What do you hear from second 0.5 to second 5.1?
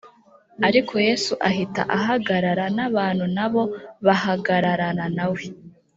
ariko yesu ahita ahagarara, n’abantu na bo bahagararana